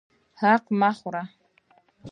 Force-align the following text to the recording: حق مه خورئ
حق 0.39 0.63
مه 0.79 0.91
خورئ 0.99 1.25